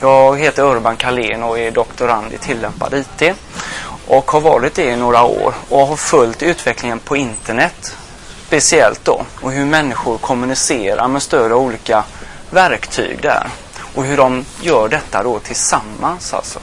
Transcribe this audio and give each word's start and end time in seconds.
Jag 0.00 0.38
heter 0.38 0.62
Urban 0.62 0.96
Kalén 0.96 1.42
och 1.42 1.58
är 1.58 1.70
doktorand 1.70 2.32
i 2.32 2.38
tillämpad 2.38 2.94
IT 2.94 3.36
och 4.06 4.30
har 4.30 4.40
varit 4.40 4.74
det 4.74 4.84
i 4.84 4.96
några 4.96 5.22
år 5.22 5.54
och 5.68 5.86
har 5.86 5.96
följt 5.96 6.42
utvecklingen 6.42 6.98
på 6.98 7.16
internet 7.16 7.96
speciellt 8.46 9.04
då 9.04 9.24
och 9.40 9.52
hur 9.52 9.64
människor 9.64 10.18
kommunicerar 10.18 11.08
med 11.08 11.22
stöd 11.22 11.52
av 11.52 11.58
olika 11.58 12.04
verktyg 12.50 13.22
där 13.22 13.48
och 13.94 14.04
hur 14.04 14.16
de 14.16 14.44
gör 14.60 14.88
detta 14.88 15.22
då 15.22 15.38
tillsammans 15.38 16.34
alltså. 16.34 16.58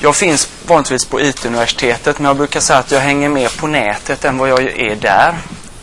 Jag 0.00 0.16
finns 0.16 0.48
vanligtvis 0.66 1.04
på 1.04 1.20
IT-universitetet 1.20 2.18
men 2.18 2.26
jag 2.26 2.36
brukar 2.36 2.60
säga 2.60 2.78
att 2.78 2.90
jag 2.90 3.00
hänger 3.00 3.28
mer 3.28 3.48
på 3.60 3.66
nätet 3.66 4.24
än 4.24 4.38
vad 4.38 4.48
jag 4.48 4.62
är 4.62 4.96
där. 4.96 5.38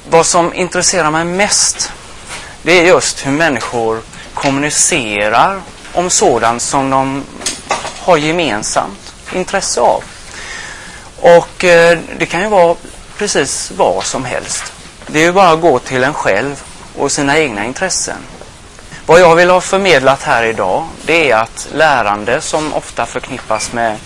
Vad 0.09 0.25
som 0.25 0.53
intresserar 0.53 1.11
mig 1.11 1.25
mest 1.25 1.91
det 2.61 2.79
är 2.79 2.83
just 2.83 3.27
hur 3.27 3.31
människor 3.31 4.01
kommunicerar 4.33 5.61
om 5.93 6.09
sådant 6.09 6.61
som 6.61 6.89
de 6.89 7.23
har 7.99 8.17
gemensamt 8.17 9.13
intresse 9.33 9.81
av. 9.81 10.03
Och 11.21 11.63
eh, 11.63 11.99
det 12.17 12.25
kan 12.25 12.41
ju 12.41 12.47
vara 12.47 12.75
precis 13.17 13.71
vad 13.77 14.03
som 14.03 14.25
helst. 14.25 14.73
Det 15.07 15.19
är 15.19 15.23
ju 15.23 15.31
bara 15.31 15.49
att 15.49 15.61
gå 15.61 15.79
till 15.79 16.03
en 16.03 16.13
själv 16.13 16.63
och 16.97 17.11
sina 17.11 17.37
egna 17.37 17.65
intressen. 17.65 18.17
Vad 19.05 19.21
jag 19.21 19.35
vill 19.35 19.49
ha 19.49 19.61
förmedlat 19.61 20.23
här 20.23 20.43
idag 20.43 20.87
det 21.05 21.31
är 21.31 21.35
att 21.35 21.67
lärande 21.73 22.41
som 22.41 22.73
ofta 22.73 23.05
förknippas 23.05 23.73
med 23.73 23.97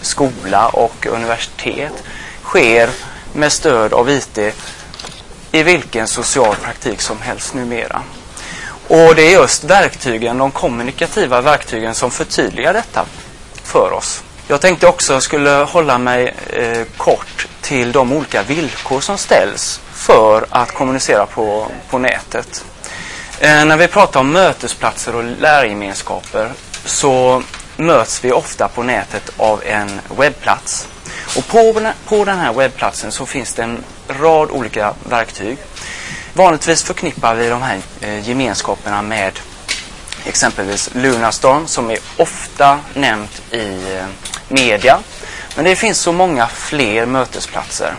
skola 0.00 0.68
och 0.68 1.06
universitet 1.06 1.92
sker 2.42 2.90
med 3.32 3.52
stöd 3.52 3.92
av 3.92 4.10
IT 4.10 4.38
i 5.52 5.62
vilken 5.62 6.06
social 6.06 6.56
praktik 6.56 7.00
som 7.00 7.20
helst 7.20 7.54
numera. 7.54 8.02
Och 8.92 9.14
det 9.14 9.22
är 9.22 9.30
just 9.30 9.64
verktygen, 9.64 10.38
de 10.38 10.50
kommunikativa 10.50 11.40
verktygen 11.40 11.94
som 11.94 12.10
förtydligar 12.10 12.72
detta 12.72 13.04
för 13.64 13.92
oss. 13.92 14.22
Jag 14.48 14.60
tänkte 14.60 14.86
också 14.86 15.12
jag 15.12 15.22
skulle 15.22 15.50
hålla 15.50 15.98
mig 15.98 16.34
eh, 16.50 16.86
kort 16.96 17.46
till 17.60 17.92
de 17.92 18.12
olika 18.12 18.42
villkor 18.42 19.00
som 19.00 19.18
ställs 19.18 19.80
för 19.92 20.46
att 20.50 20.72
kommunicera 20.72 21.26
på, 21.26 21.66
på 21.90 21.98
nätet. 21.98 22.64
Eh, 23.40 23.64
när 23.64 23.76
vi 23.76 23.88
pratar 23.88 24.20
om 24.20 24.32
mötesplatser 24.32 25.16
och 25.16 25.24
lärgemenskaper 25.24 26.52
så 26.84 27.42
möts 27.76 28.24
vi 28.24 28.32
ofta 28.32 28.68
på 28.68 28.82
nätet 28.82 29.30
av 29.36 29.62
en 29.66 30.00
webbplats. 30.18 30.88
Och 31.36 31.46
på, 31.46 31.92
på 32.04 32.24
den 32.24 32.38
här 32.38 32.52
webbplatsen 32.52 33.12
så 33.12 33.26
finns 33.26 33.54
det 33.54 33.62
en 33.62 33.84
rad 34.08 34.50
olika 34.50 34.94
verktyg. 35.08 35.58
Vanligtvis 36.34 36.82
förknippar 36.82 37.34
vi 37.34 37.48
de 37.48 37.62
här 37.62 37.80
eh, 38.00 38.28
gemenskaperna 38.28 39.02
med 39.02 39.38
exempelvis 40.24 40.90
Lunarstorm 40.94 41.66
som 41.66 41.90
är 41.90 41.98
ofta 42.16 42.78
nämnt 42.94 43.42
i 43.50 43.96
eh, 43.96 44.06
media. 44.48 44.98
Men 45.56 45.64
det 45.64 45.76
finns 45.76 45.98
så 45.98 46.12
många 46.12 46.46
fler 46.46 47.06
mötesplatser. 47.06 47.94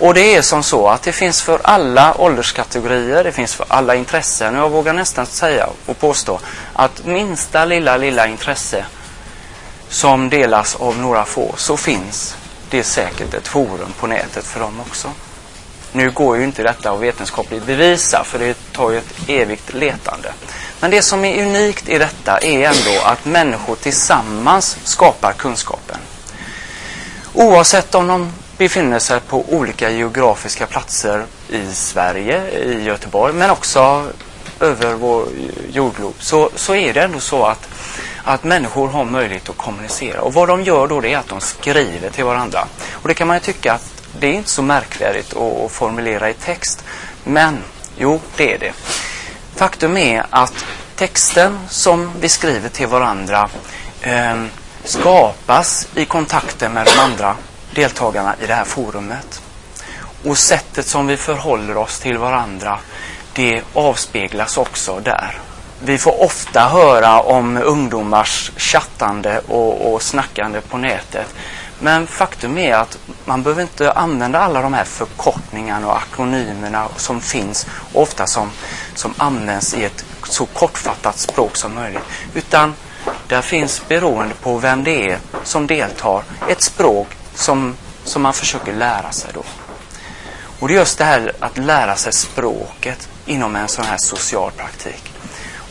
Och 0.00 0.14
det 0.14 0.34
är 0.34 0.42
som 0.42 0.62
så 0.62 0.88
att 0.88 1.02
det 1.02 1.12
finns 1.12 1.42
för 1.42 1.60
alla 1.64 2.14
ålderskategorier, 2.20 3.24
det 3.24 3.32
finns 3.32 3.54
för 3.54 3.66
alla 3.68 3.94
intressen. 3.94 4.54
Jag 4.54 4.70
vågar 4.70 4.92
nästan 4.92 5.26
säga 5.26 5.68
och 5.86 5.98
påstå 5.98 6.40
att 6.72 7.06
minsta 7.06 7.64
lilla, 7.64 7.96
lilla 7.96 8.26
intresse 8.26 8.84
som 9.88 10.28
delas 10.28 10.76
av 10.76 10.98
några 10.98 11.24
få 11.24 11.54
så 11.56 11.76
finns 11.76 12.36
det 12.70 12.84
säkert 12.84 13.34
ett 13.34 13.48
forum 13.48 13.92
på 14.00 14.06
nätet 14.06 14.44
för 14.44 14.60
dem 14.60 14.80
också. 14.80 15.10
Nu 15.92 16.10
går 16.10 16.36
ju 16.36 16.44
inte 16.44 16.62
detta 16.62 16.90
att 16.90 17.00
vetenskapligt 17.00 17.66
bevisa 17.66 18.24
för 18.24 18.38
det 18.38 18.72
tar 18.72 18.90
ju 18.90 18.98
ett 18.98 19.14
evigt 19.28 19.74
letande. 19.74 20.32
Men 20.80 20.90
det 20.90 21.02
som 21.02 21.24
är 21.24 21.42
unikt 21.42 21.88
i 21.88 21.98
detta 21.98 22.38
är 22.38 22.66
ändå 22.66 23.00
att 23.04 23.24
människor 23.24 23.76
tillsammans 23.76 24.78
skapar 24.84 25.32
kunskapen. 25.32 25.98
Oavsett 27.32 27.94
om 27.94 28.06
de 28.06 28.32
befinner 28.58 28.98
sig 28.98 29.20
på 29.20 29.44
olika 29.48 29.90
geografiska 29.90 30.66
platser 30.66 31.24
i 31.48 31.66
Sverige, 31.72 32.50
i 32.50 32.82
Göteborg, 32.82 33.34
men 33.34 33.50
också 33.50 34.06
över 34.60 34.94
vår 34.94 35.26
jordglob, 35.72 36.14
så, 36.18 36.50
så 36.54 36.74
är 36.74 36.94
det 36.94 37.02
ändå 37.02 37.20
så 37.20 37.44
att, 37.44 37.68
att 38.24 38.44
människor 38.44 38.88
har 38.88 39.04
möjlighet 39.04 39.48
att 39.48 39.56
kommunicera. 39.56 40.20
Och 40.20 40.34
vad 40.34 40.48
de 40.48 40.62
gör 40.62 40.86
då 40.86 41.00
det 41.00 41.12
är 41.12 41.18
att 41.18 41.28
de 41.28 41.40
skriver 41.40 42.10
till 42.10 42.24
varandra. 42.24 42.66
Och 42.92 43.08
det 43.08 43.14
kan 43.14 43.26
man 43.26 43.36
ju 43.36 43.40
tycka 43.40 43.72
att 43.72 43.99
det 44.18 44.26
är 44.26 44.32
inte 44.32 44.50
så 44.50 44.62
märkvärdigt 44.62 45.36
att 45.36 45.72
formulera 45.72 46.30
i 46.30 46.34
text. 46.34 46.84
Men, 47.24 47.58
jo, 47.96 48.20
det 48.36 48.54
är 48.54 48.58
det. 48.58 48.72
Faktum 49.56 49.96
är 49.96 50.26
att 50.30 50.64
texten 50.96 51.58
som 51.68 52.10
vi 52.20 52.28
skriver 52.28 52.68
till 52.68 52.86
varandra 52.86 53.48
eh, 54.00 54.44
skapas 54.84 55.88
i 55.94 56.04
kontakten 56.04 56.72
med 56.72 56.86
de 56.86 56.98
andra 57.00 57.36
deltagarna 57.74 58.34
i 58.42 58.46
det 58.46 58.54
här 58.54 58.64
forumet. 58.64 59.42
Och 60.24 60.38
sättet 60.38 60.86
som 60.86 61.06
vi 61.06 61.16
förhåller 61.16 61.76
oss 61.76 61.98
till 61.98 62.18
varandra, 62.18 62.78
det 63.32 63.62
avspeglas 63.74 64.58
också 64.58 65.00
där. 65.00 65.38
Vi 65.82 65.98
får 65.98 66.22
ofta 66.22 66.60
höra 66.60 67.20
om 67.20 67.56
ungdomars 67.56 68.52
chattande 68.56 69.38
och, 69.38 69.92
och 69.92 70.02
snackande 70.02 70.60
på 70.60 70.78
nätet. 70.78 71.34
Men 71.82 72.06
faktum 72.06 72.58
är 72.58 72.74
att 72.74 72.98
man 73.24 73.42
behöver 73.42 73.62
inte 73.62 73.92
använda 73.92 74.38
alla 74.38 74.62
de 74.62 74.72
här 74.72 74.84
förkortningarna 74.84 75.86
och 75.86 75.96
akronymerna 75.96 76.88
som 76.96 77.20
finns, 77.20 77.66
ofta 77.92 78.26
som, 78.26 78.50
som 78.94 79.14
används 79.16 79.74
i 79.74 79.84
ett 79.84 80.04
så 80.24 80.46
kortfattat 80.46 81.18
språk 81.18 81.56
som 81.56 81.74
möjligt. 81.74 82.02
Utan 82.34 82.74
där 83.28 83.42
finns, 83.42 83.82
beroende 83.88 84.34
på 84.34 84.58
vem 84.58 84.84
det 84.84 85.10
är 85.10 85.18
som 85.44 85.66
deltar, 85.66 86.22
ett 86.48 86.62
språk 86.62 87.08
som, 87.34 87.76
som 88.04 88.22
man 88.22 88.32
försöker 88.32 88.72
lära 88.72 89.12
sig 89.12 89.30
då. 89.34 89.42
Och 90.60 90.68
det 90.68 90.74
är 90.74 90.78
just 90.78 90.98
det 90.98 91.04
här 91.04 91.32
att 91.38 91.58
lära 91.58 91.96
sig 91.96 92.12
språket 92.12 93.08
inom 93.26 93.56
en 93.56 93.68
sån 93.68 93.84
här 93.84 93.98
social 93.98 94.50
praktik. 94.50 95.12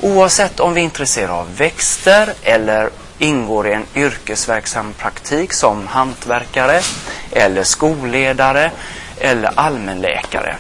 Oavsett 0.02 0.59
om 0.59 0.74
vi 0.74 0.81
är 0.81 0.86
intresserade 0.86 1.34
av 1.34 1.56
växter 1.58 2.34
eller 2.44 2.90
ingår 3.19 3.68
i 3.68 3.74
en 3.74 3.85
yrkesverksam 3.96 4.94
praktik 4.94 5.53
som 5.53 5.88
hantverkare 5.88 6.81
eller 7.31 7.63
skolledare 7.63 8.72
eller 9.18 9.52
allmänläkare. 9.56 10.56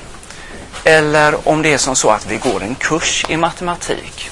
Eller 0.83 1.47
om 1.47 1.61
det 1.61 1.73
är 1.73 1.77
som 1.77 1.95
så 1.95 2.09
att 2.09 2.25
vi 2.25 2.37
går 2.37 2.63
en 2.63 2.75
kurs 2.75 3.25
i 3.29 3.37
matematik 3.37 4.29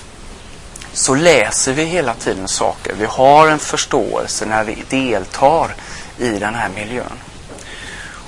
så 0.94 1.16
läser 1.16 1.74
vi 1.74 1.84
hela 1.84 2.14
tiden 2.14 2.48
saker. 2.48 2.94
Vi 3.00 3.06
har 3.06 3.48
en 3.48 3.60
förståelse 3.60 4.46
när 4.46 4.64
vi 4.64 4.84
deltar 4.90 5.76
i 6.18 6.30
den 6.30 6.56
här 6.56 6.70
miljön. 6.70 7.20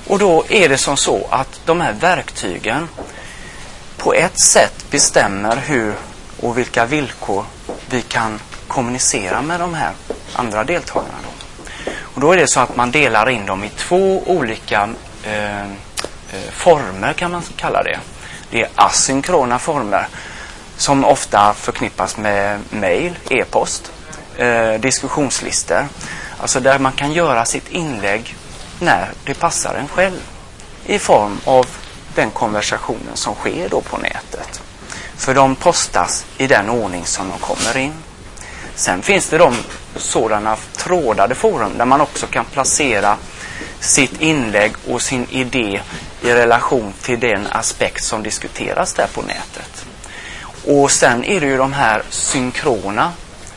Och 0.06 0.18
då 0.18 0.44
är 0.48 0.68
det 0.68 0.78
som 0.78 0.96
så 0.96 1.26
att 1.30 1.60
de 1.64 1.80
här 1.80 1.92
verktygen 1.92 2.88
på 3.96 4.14
ett 4.14 4.40
sätt 4.40 4.84
bestämmer 4.90 5.56
hur 5.56 5.94
och 6.40 6.58
vilka 6.58 6.86
villkor 6.86 7.44
vi 7.90 8.02
kan 8.02 8.40
kommunicera 8.70 9.42
med 9.42 9.60
de 9.60 9.74
här 9.74 9.92
andra 10.32 10.64
deltagarna. 10.64 11.18
Då. 11.22 11.30
Och 12.02 12.20
då 12.20 12.32
är 12.32 12.36
det 12.36 12.48
så 12.48 12.60
att 12.60 12.76
man 12.76 12.90
delar 12.90 13.28
in 13.28 13.46
dem 13.46 13.64
i 13.64 13.68
två 13.68 14.22
olika 14.26 14.88
eh, 15.24 15.62
eh 15.62 16.50
former 16.52 17.12
kan 17.12 17.30
man 17.30 17.42
kalla 17.56 17.82
det. 17.82 17.98
Det 18.50 18.62
är 18.62 18.68
asynkrona 18.74 19.58
former 19.58 20.08
som 20.76 21.04
ofta 21.04 21.54
förknippas 21.54 22.16
med 22.16 22.60
mail, 22.70 23.18
e-post, 23.30 23.92
eh, 24.36 24.74
diskussionslistor. 24.80 25.88
Alltså 26.40 26.60
där 26.60 26.78
man 26.78 26.92
kan 26.92 27.12
göra 27.12 27.44
sitt 27.44 27.68
inlägg 27.68 28.36
när 28.78 29.10
det 29.24 29.34
passar 29.34 29.74
en 29.74 29.88
själv 29.88 30.20
i 30.86 30.98
form 30.98 31.40
av 31.44 31.66
den 32.14 32.30
konversationen 32.30 33.16
som 33.16 33.34
sker 33.34 33.68
då 33.68 33.80
på 33.80 33.96
nätet. 33.96 34.62
För 35.16 35.34
de 35.34 35.56
postas 35.56 36.24
i 36.38 36.46
den 36.46 36.70
ordning 36.70 37.04
som 37.04 37.28
de 37.28 37.38
kommer 37.38 37.76
in. 37.76 37.92
Sen 38.74 39.02
finns 39.02 39.28
det 39.28 39.38
de 39.38 39.54
sådana 39.96 40.56
trådade 40.76 41.34
forum 41.34 41.78
där 41.78 41.84
man 41.84 42.00
också 42.00 42.26
kan 42.26 42.44
placera 42.44 43.16
sitt 43.80 44.20
inlägg 44.20 44.72
och 44.88 45.02
sin 45.02 45.26
idé 45.30 45.80
i 46.22 46.32
relation 46.32 46.92
till 47.02 47.20
den 47.20 47.46
aspekt 47.50 48.04
som 48.04 48.22
diskuteras 48.22 48.94
där 48.94 49.06
på 49.06 49.22
nätet. 49.22 49.86
Och 50.66 50.90
sen 50.90 51.24
är 51.24 51.40
det 51.40 51.46
ju 51.46 51.56
de 51.56 51.72
här 51.72 52.02
synkrona 52.10 53.12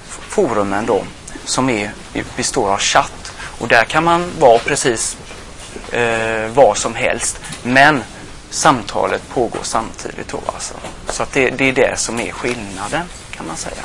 forumen 0.07 0.85
då 0.85 1.03
som 1.45 1.69
är, 1.69 1.91
består 2.35 2.73
av 2.73 2.79
chatt. 2.79 3.31
Och 3.59 3.67
där 3.67 3.83
kan 3.83 4.03
man 4.03 4.31
vara 4.39 4.59
precis 4.59 5.17
eh, 5.91 6.47
vad 6.53 6.77
som 6.77 6.95
helst. 6.95 7.39
Men 7.63 8.03
samtalet 8.49 9.29
pågår 9.29 9.63
samtidigt 9.63 10.27
då 10.27 10.39
alltså. 10.53 10.73
Så 11.07 11.23
att 11.23 11.31
det, 11.31 11.49
det 11.49 11.69
är 11.69 11.73
det 11.73 11.99
som 11.99 12.19
är 12.19 12.31
skillnaden 12.31 13.05
kan 13.31 13.47
man 13.47 13.57
säga. 13.57 13.83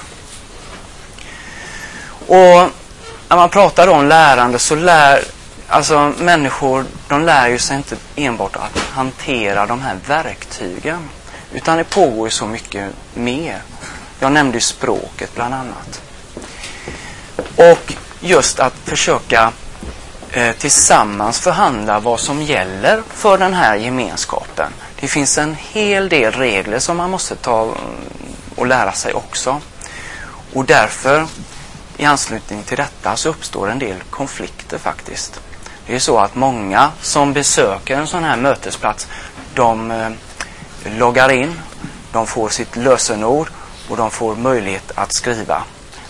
Och 2.29 2.71
när 3.29 3.37
man 3.37 3.49
pratar 3.49 3.89
om 3.89 4.09
lärande 4.09 4.59
så 4.59 4.75
lär 4.75 5.25
alltså 5.69 6.13
människor, 6.19 6.85
de 7.09 7.23
lär 7.23 7.49
ju 7.49 7.59
sig 7.59 7.77
inte 7.77 7.97
enbart 8.17 8.57
att 8.57 8.79
hantera 8.79 9.67
de 9.67 9.81
här 9.81 9.97
verktygen. 10.07 11.09
Utan 11.53 11.77
det 11.77 11.85
pågår 11.85 12.27
ju 12.27 12.31
så 12.31 12.47
mycket 12.47 12.91
mer. 13.15 13.63
Jag 14.21 14.33
nämnde 14.33 14.57
ju 14.57 14.61
språket 14.61 15.35
bland 15.35 15.55
annat. 15.55 16.03
Och 17.57 17.95
just 18.21 18.61
att 18.61 18.75
försöka 18.85 19.53
eh, 20.31 20.53
tillsammans 20.53 21.41
förhandla 21.41 22.01
vad 22.01 22.21
som 22.21 22.43
gäller 22.43 23.03
för 23.11 23.39
den 23.39 23.55
här 23.55 23.77
gemenskapen. 23.77 24.73
Det 25.01 25.09
finns 25.09 25.39
en 25.39 25.57
hel 25.61 26.09
del 26.09 26.33
regler 26.33 26.79
som 26.79 26.97
man 26.97 27.11
måste 27.11 27.37
ta 27.37 27.63
mm, 27.63 27.75
och 28.57 28.67
lära 28.67 28.93
sig 28.93 29.15
också. 29.15 29.61
Och 30.53 30.65
därför 30.65 31.27
i 31.99 32.05
anslutning 32.05 32.63
till 32.63 32.77
detta 32.77 33.17
så 33.17 33.29
uppstår 33.29 33.71
en 33.71 33.79
del 33.79 34.01
konflikter 34.11 34.79
faktiskt. 34.79 35.41
Det 35.87 35.95
är 35.95 35.99
så 35.99 36.19
att 36.19 36.35
många 36.35 36.93
som 37.01 37.33
besöker 37.33 37.97
en 37.97 38.07
sån 38.07 38.25
här 38.25 38.37
mötesplats 38.37 39.09
de 39.55 39.91
eh, 39.91 40.11
loggar 40.85 41.29
in, 41.29 41.61
de 42.13 42.27
får 42.27 42.49
sitt 42.49 42.77
lösenord 42.77 43.49
och 43.89 43.97
de 43.97 44.11
får 44.11 44.37
möjlighet 44.37 44.93
att 44.95 45.13
skriva. 45.13 45.63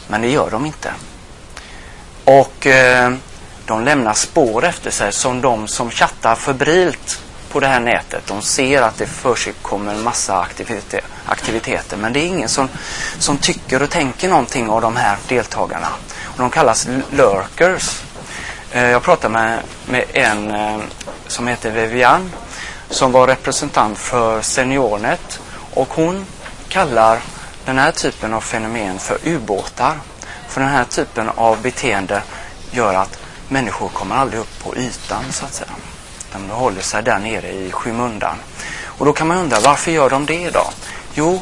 Men 0.09 0.23
det 0.23 0.29
gör 0.29 0.51
de 0.51 0.67
inte. 0.67 0.93
Och 2.25 2.67
eh, 2.67 3.13
de 3.67 3.85
lämnar 3.85 4.15
spår 4.15 4.65
efter 4.65 4.91
sig 4.91 5.13
som 5.13 5.41
de 5.41 5.69
som 5.69 5.91
chattar 5.91 6.35
febrilt 6.35 7.23
på 7.49 7.61
det 7.61 7.67
här 7.67 7.81
nätet. 7.81 8.27
De 8.27 8.43
ser 8.43 8.83
att 8.83 8.99
det 8.99 9.07
förekommer 9.07 9.95
en 9.95 10.03
massa 10.03 10.41
aktiviteter, 10.41 11.01
aktiviteter 11.27 11.97
men 11.97 12.13
det 12.13 12.21
är 12.21 12.27
ingen 12.27 12.49
som, 12.49 12.69
som 13.19 13.39
tycker 13.39 13.83
och 13.83 13.91
tänker 13.91 14.29
någonting 14.29 14.71
av 14.71 14.81
de 14.81 14.97
här 14.97 15.17
deltagarna. 15.29 15.89
Och 16.25 16.39
de 16.39 16.51
kallas 16.51 16.89
lurkers. 17.11 18.03
Eh, 18.73 18.85
jag 18.85 19.03
pratade 19.03 19.33
med, 19.33 19.61
med 19.87 20.05
en 20.13 20.51
eh, 20.51 20.79
som 21.27 21.47
heter 21.47 21.71
Vivian 21.71 22.31
som 22.91 23.13
var 23.13 23.27
representant 23.27 23.99
för 23.99 24.43
Seniornet 24.43 25.41
och 25.75 25.89
hon 25.95 26.27
kallar 26.69 27.19
den 27.65 27.79
här 27.79 27.93
typen 27.93 28.35
av 28.35 28.41
fenomen 28.41 28.99
för 28.99 29.19
ubåtar. 29.25 29.99
För 30.49 30.61
den 30.61 30.71
här 30.71 30.85
typen 30.85 31.29
av 31.29 31.63
beteende 31.63 32.23
gör 32.71 32.95
att 32.95 33.19
människor 33.49 33.89
kommer 33.89 34.17
aldrig 34.17 34.41
upp 34.41 34.63
på 34.65 34.77
ytan 34.77 35.25
så 35.31 35.45
att 35.45 35.55
säga. 35.55 35.71
De 36.33 36.51
håller 36.51 36.83
sig 36.83 37.03
där 37.03 37.19
nere 37.19 37.53
i 37.53 37.71
skymundan. 37.71 38.37
Och 38.85 39.07
då 39.07 39.13
kan 39.13 39.27
man 39.27 39.37
undra 39.39 39.61
varför 39.61 39.91
gör 39.91 40.11
de 40.11 40.27
det 40.27 40.51
då? 40.51 40.71
Jo, 41.15 41.41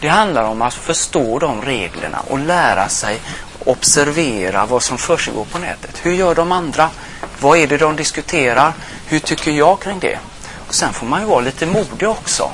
det 0.00 0.08
handlar 0.08 0.44
om 0.44 0.62
att 0.62 0.74
förstå 0.74 1.38
de 1.38 1.62
reglerna 1.62 2.20
och 2.28 2.38
lära 2.38 2.88
sig 2.88 3.20
observera 3.64 4.66
vad 4.66 4.82
som 4.82 4.98
försiggår 4.98 5.44
på 5.44 5.58
nätet. 5.58 6.00
Hur 6.02 6.12
gör 6.12 6.34
de 6.34 6.52
andra? 6.52 6.90
Vad 7.40 7.58
är 7.58 7.66
det 7.66 7.76
de 7.76 7.96
diskuterar? 7.96 8.72
Hur 9.06 9.18
tycker 9.18 9.50
jag 9.50 9.80
kring 9.80 9.98
det? 9.98 10.18
Och 10.68 10.74
sen 10.74 10.92
får 10.92 11.06
man 11.06 11.20
ju 11.20 11.26
vara 11.26 11.40
lite 11.40 11.66
modig 11.66 12.08
också. 12.08 12.50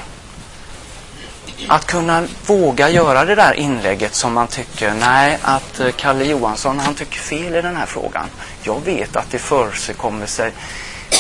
Att 1.69 1.87
kunna 1.87 2.26
våga 2.46 2.88
göra 2.88 3.25
det 3.25 3.34
där 3.34 3.52
inlägget 3.52 4.14
som 4.14 4.32
man 4.32 4.46
tycker, 4.46 4.94
nej, 4.94 5.38
att 5.43 5.81
eh, 5.81 5.90
Kalle 5.90 6.25
Johansson 6.25 6.79
han 6.79 6.94
tycker 6.94 7.19
fel 7.19 7.55
i 7.55 7.62
den 7.62 7.76
här 7.76 7.87
frågan. 7.87 8.26
Jag 8.62 8.84
vet 8.84 9.17
att 9.17 9.31
det 9.31 9.38
försiggår 9.38 10.26
sig 10.26 10.52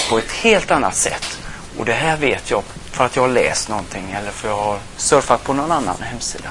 på 0.08 0.18
ett 0.18 0.32
helt 0.32 0.70
annat 0.70 0.94
sätt. 0.94 1.38
Och 1.78 1.84
det 1.84 1.92
här 1.92 2.16
vet 2.16 2.50
jag 2.50 2.62
för 2.92 3.04
att 3.04 3.16
jag 3.16 3.22
har 3.22 3.28
läst 3.28 3.68
någonting 3.68 4.12
eller 4.12 4.30
för 4.30 4.48
att 4.48 4.56
jag 4.56 4.64
har 4.64 4.78
surfat 4.96 5.44
på 5.44 5.52
någon 5.52 5.72
annan 5.72 5.96
hemsida. 6.00 6.50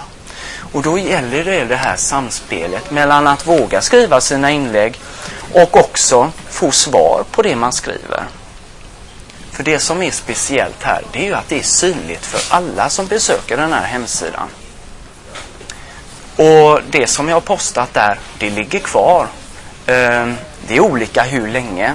Och 0.71 0.81
då 0.81 0.97
gäller 0.97 1.43
det 1.43 1.65
det 1.65 1.75
här 1.75 1.95
samspelet 1.95 2.91
mellan 2.91 3.27
att 3.27 3.47
våga 3.47 3.81
skriva 3.81 4.21
sina 4.21 4.51
inlägg 4.51 4.99
och 5.53 5.77
också 5.77 6.31
få 6.49 6.71
svar 6.71 7.23
på 7.31 7.41
det 7.41 7.55
man 7.55 7.73
skriver. 7.73 8.23
För 9.51 9.63
det 9.63 9.79
som 9.79 10.01
är 10.01 10.11
speciellt 10.11 10.83
här, 10.83 11.01
det 11.11 11.19
är 11.19 11.23
ju 11.23 11.33
att 11.33 11.49
det 11.49 11.59
är 11.59 11.63
synligt 11.63 12.25
för 12.25 12.55
alla 12.55 12.89
som 12.89 13.07
besöker 13.07 13.57
den 13.57 13.73
här 13.73 13.83
hemsidan. 13.85 14.49
Och 16.35 16.79
det 16.89 17.07
som 17.07 17.29
jag 17.29 17.35
har 17.35 17.41
postat 17.41 17.93
där, 17.93 18.19
det 18.39 18.49
ligger 18.49 18.79
kvar. 18.79 19.27
Ehm, 19.85 20.35
det 20.67 20.75
är 20.75 20.79
olika 20.79 21.23
hur 21.23 21.47
länge. 21.47 21.93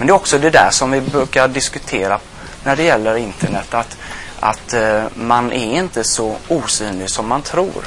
Men 0.00 0.06
det 0.06 0.12
är 0.12 0.14
också 0.14 0.38
det 0.38 0.50
där 0.50 0.70
som 0.70 0.90
vi 0.90 1.00
brukar 1.00 1.48
diskutera 1.48 2.20
när 2.64 2.76
det 2.76 2.82
gäller 2.82 3.16
internet. 3.16 3.74
Att, 3.74 3.96
att 4.40 4.72
eh, 4.72 5.04
man 5.14 5.52
är 5.52 5.78
inte 5.78 6.04
så 6.04 6.36
osynlig 6.48 7.10
som 7.10 7.28
man 7.28 7.42
tror. 7.42 7.84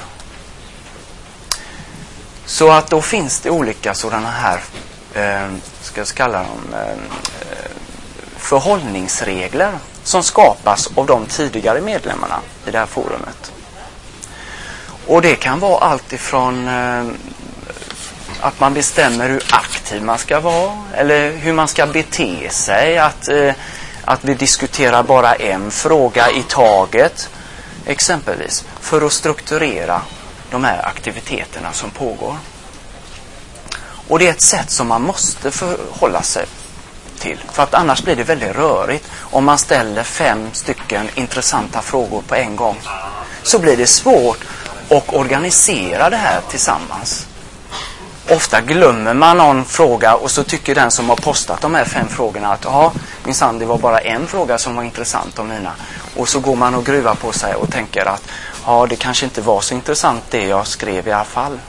Så 2.46 2.72
att 2.72 2.90
då 2.90 3.02
finns 3.02 3.40
det 3.40 3.50
olika 3.50 3.94
sådana 3.94 4.30
här, 4.30 4.62
eh, 5.14 5.52
ska 5.82 6.02
jag 6.02 6.08
kalla 6.08 6.38
dem, 6.38 6.74
eh, 6.74 6.98
förhållningsregler 8.38 9.72
som 10.04 10.24
skapas 10.24 10.90
av 10.96 11.06
de 11.06 11.26
tidigare 11.26 11.82
medlemmarna 11.82 12.40
i 12.68 12.72
det 12.72 12.78
här 12.78 12.86
forumet. 12.86 13.52
Och 15.08 15.22
det 15.22 15.36
kan 15.36 15.60
vara 15.60 15.86
allt 15.86 16.14
ifrån 16.14 16.68
eh, 16.68 17.06
att 18.44 18.60
man 18.60 18.74
bestämmer 18.74 19.30
hur 19.30 19.44
aktiv 19.50 20.04
man 20.04 20.18
ska 20.18 20.40
vara 20.40 20.72
eller 20.94 21.32
hur 21.32 21.54
man 21.54 21.68
ska 21.68 21.86
bete 21.86 22.50
sig. 22.50 22.98
Att, 22.98 23.28
eh, 23.28 23.54
att 24.06 24.24
vi 24.24 24.34
diskuterar 24.34 25.04
bara 25.04 25.36
en 25.36 25.72
fråga 25.72 26.32
i 26.32 26.44
taget 26.44 27.30
exempelvis 27.86 28.66
för 28.80 29.06
att 29.06 29.14
strukturera 29.14 30.02
de 30.52 30.64
här 30.64 30.86
aktiviteterna 30.86 31.74
som 31.74 31.90
pågår. 31.90 32.38
Och 34.08 34.20
det 34.20 34.28
är 34.28 34.32
ett 34.32 34.42
sätt 34.42 34.72
som 34.72 34.88
man 34.88 35.02
måste 35.02 35.52
förhålla 35.52 36.22
sig 36.22 36.46
till. 37.20 37.40
För 37.52 37.64
att 37.64 37.74
annars 37.74 38.04
blir 38.04 38.16
det 38.16 38.24
väldigt 38.24 38.56
rörigt. 38.56 39.08
Om 39.16 39.46
man 39.46 39.58
ställer 39.58 40.04
fem 40.04 40.50
stycken 40.54 41.10
intressanta 41.16 41.82
frågor 41.82 42.22
på 42.28 42.36
en 42.36 42.56
gång 42.56 42.78
så 43.44 43.60
blir 43.60 43.78
det 43.78 43.88
svårt 43.88 44.46
att 44.90 45.14
organisera 45.14 46.10
det 46.10 46.18
här 46.18 46.42
tillsammans. 46.50 47.28
Ofta 48.30 48.62
glömmer 48.62 49.14
man 49.14 49.38
någon 49.38 49.66
fråga 49.66 50.16
och 50.16 50.32
så 50.32 50.44
tycker 50.44 50.76
den 50.76 50.92
som 50.92 51.10
har 51.10 51.16
postat 51.16 51.62
de 51.62 51.76
här 51.76 51.86
fem 51.86 52.08
frågorna 52.08 52.54
att 52.54 52.64
ja, 52.64 52.92
minsann 53.24 53.60
det 53.60 53.66
var 53.66 53.78
bara 53.78 54.00
en 54.00 54.28
fråga 54.28 54.58
som 54.58 54.76
var 54.76 54.84
intressant 54.84 55.40
om 55.40 55.48
mina. 55.50 55.72
Och 56.16 56.30
så 56.30 56.40
går 56.40 56.56
man 56.56 56.76
och 56.76 56.86
gruvar 56.86 57.16
på 57.16 57.32
sig 57.32 57.56
och 57.56 57.72
tänker 57.72 58.06
att 58.06 58.24
ja, 58.66 58.86
det 58.90 58.96
kanske 58.96 59.26
inte 59.26 59.42
var 59.42 59.62
så 59.62 59.74
intressant 59.74 60.24
det 60.30 60.48
jag 60.48 60.68
skrev 60.68 61.08
i 61.08 61.12
alla 61.12 61.24
fall. 61.24 61.60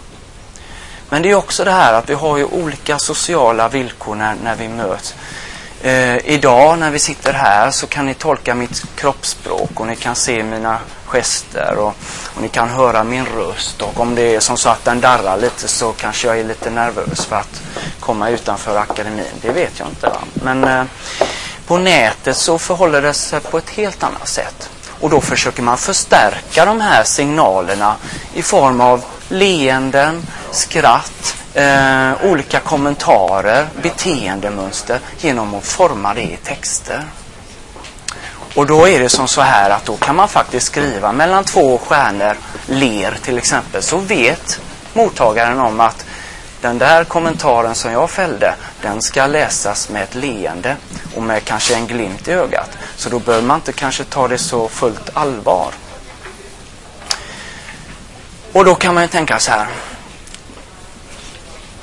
Men 1.09 1.23
det 1.23 1.31
är 1.31 1.35
också 1.35 1.65
det 1.65 1.71
här 1.71 1.93
att 1.93 2.11
vi 2.11 2.15
har 2.15 2.37
ju 2.37 2.45
olika 2.45 2.99
sociala 2.99 3.69
villkor 3.69 4.15
när, 4.15 4.35
när 4.45 4.57
vi 4.57 4.69
möts. 4.69 5.15
Eh, 5.85 6.17
idag 6.27 6.79
när 6.79 6.91
vi 6.91 6.99
sitter 6.99 7.33
här 7.33 7.71
så 7.71 7.87
kan 7.87 8.07
ni 8.07 8.15
tolka 8.15 8.55
mitt 8.55 8.85
kroppsspråk 8.97 9.81
och 9.81 9.87
ni 9.87 9.97
kan 9.97 10.15
se 10.15 10.43
mina 10.43 10.79
gester 11.07 11.75
och, 11.79 11.95
och, 12.35 12.43
ni 12.43 12.49
kan 12.49 12.69
höra 12.69 13.05
min 13.05 13.27
röst. 13.27 13.83
Och 13.83 14.01
om 14.01 14.15
det 14.15 14.35
är 14.35 14.41
som 14.41 14.57
så 14.57 14.69
att 14.69 14.85
den 14.85 15.01
darrar 15.01 15.37
lite 15.37 15.69
så 15.69 15.93
kanske 15.93 16.29
jag 16.29 16.39
är 16.39 16.45
lite 16.45 16.71
nervös 16.71 17.25
för 17.25 17.37
att 17.37 17.63
komma 18.01 18.29
utanför 18.29 18.77
akademin. 18.77 19.25
Det 19.43 19.53
vet 19.53 19.79
jag 19.79 19.89
inte. 19.89 20.07
Va? 20.07 20.19
Men 20.35 20.65
eh, 20.65 20.85
på 21.67 21.79
nätet 21.79 22.37
så 22.37 22.59
förhåller 22.59 23.03
det 23.03 23.15
sig 23.15 23.41
på 23.41 23.59
ett 23.59 23.71
helt 23.71 24.03
annat 24.03 24.29
sätt. 24.29 24.71
Och 25.01 25.11
då 25.11 25.21
försöker 25.21 25.63
man 25.63 25.79
förstärka 25.79 26.65
de 26.65 26.81
här 26.81 27.05
signalerna 27.05 27.97
i 28.35 28.43
form 28.43 28.81
av 28.81 29.05
leenden, 29.29 30.27
skratt, 30.51 31.34
eh, 31.55 32.13
olika 32.25 32.61
kommentarer, 32.61 33.69
beteendemönster 33.83 35.01
genom 35.19 35.55
att 35.55 35.65
forma 35.65 36.15
det 36.15 36.23
i 36.23 36.39
texter. 36.43 37.05
Och 38.55 38.67
då 38.67 38.89
är 38.89 39.01
det 39.01 39.09
som 39.09 39.29
så 39.29 39.41
här 39.41 39.71
att 39.71 39.85
då 39.85 39.97
kan 39.97 40.17
man 40.17 40.29
faktiskt 40.29 40.67
skriva 40.67 41.13
mellan 41.13 41.45
två 41.45 41.79
stjärnor, 41.79 42.37
ler 42.67 43.19
till 43.23 43.39
exempel, 43.39 43.83
så 43.83 43.99
vet 43.99 44.61
mottagaren 44.93 45.61
om 45.61 45.81
att 45.81 46.07
den 46.61 46.79
där 46.79 47.05
kommentaren 47.05 47.75
som 47.75 47.93
jag 47.93 48.11
fällde, 48.11 48.55
den 48.83 49.03
ska 49.03 49.27
läsas 49.27 49.89
med 49.89 50.03
ett 50.03 50.15
leende 50.15 50.77
och 51.15 51.23
med 51.23 51.45
kanske 51.45 51.75
en 51.75 51.87
glimt 51.87 52.29
i 52.29 52.33
ögat. 52.33 52.71
Så 52.97 53.09
då 53.09 53.19
behöver 53.19 53.47
man 53.47 53.57
inte 53.57 53.73
kanske 53.73 54.05
ta 54.05 54.29
det 54.29 54.39
så 54.39 54.69
fullt 54.69 55.11
allvar. 55.15 55.73
Och 58.53 58.65
då 58.65 58.75
kan 58.75 58.95
man 58.95 59.03
ju 59.03 59.09
tänka 59.09 59.39
så 59.39 59.51
här. 59.51 59.67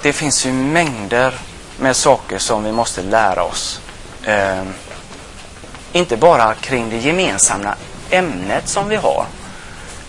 Det 0.02 0.14
finns 0.14 0.46
ju 0.46 0.54
mängder 0.54 1.34
med 1.80 1.96
saker 1.96 2.38
som 2.38 2.64
vi 2.64 2.72
måste 2.72 3.02
lära 3.02 3.44
oss. 3.44 3.82
Eh, 4.24 4.64
inte 5.92 6.18
bara 6.18 6.54
kring 6.54 6.90
det 6.90 6.98
gemensamma 6.98 7.76
ämnet 8.10 8.68
som 8.68 8.90
vi 8.90 8.96
har 8.96 9.26